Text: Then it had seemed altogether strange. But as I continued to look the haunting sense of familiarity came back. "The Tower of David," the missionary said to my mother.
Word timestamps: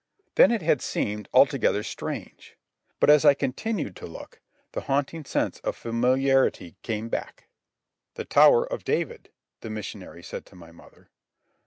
Then 0.33 0.49
it 0.49 0.63
had 0.63 0.81
seemed 0.81 1.29
altogether 1.31 1.83
strange. 1.83 2.57
But 2.99 3.11
as 3.11 3.23
I 3.23 3.35
continued 3.35 3.95
to 3.97 4.07
look 4.07 4.41
the 4.71 4.81
haunting 4.81 5.25
sense 5.25 5.59
of 5.59 5.75
familiarity 5.75 6.75
came 6.81 7.07
back. 7.07 7.49
"The 8.15 8.25
Tower 8.25 8.65
of 8.65 8.83
David," 8.83 9.29
the 9.59 9.69
missionary 9.69 10.23
said 10.23 10.43
to 10.47 10.55
my 10.55 10.71
mother. 10.71 11.11